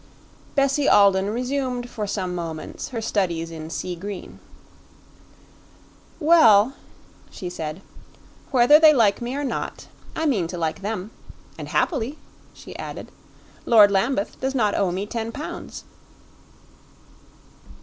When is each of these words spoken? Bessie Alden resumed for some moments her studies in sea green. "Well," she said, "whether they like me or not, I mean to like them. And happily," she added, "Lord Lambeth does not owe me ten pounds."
Bessie 0.55 0.89
Alden 0.89 1.29
resumed 1.29 1.87
for 1.87 2.07
some 2.07 2.33
moments 2.33 2.89
her 2.89 3.03
studies 3.03 3.51
in 3.51 3.69
sea 3.69 3.95
green. 3.95 4.39
"Well," 6.19 6.73
she 7.29 7.51
said, 7.51 7.83
"whether 8.49 8.79
they 8.79 8.93
like 8.93 9.21
me 9.21 9.35
or 9.35 9.43
not, 9.43 9.89
I 10.15 10.25
mean 10.25 10.47
to 10.47 10.57
like 10.57 10.81
them. 10.81 11.11
And 11.55 11.67
happily," 11.67 12.17
she 12.51 12.75
added, 12.79 13.11
"Lord 13.67 13.91
Lambeth 13.91 14.39
does 14.41 14.55
not 14.55 14.73
owe 14.73 14.91
me 14.91 15.05
ten 15.05 15.31
pounds." 15.31 15.83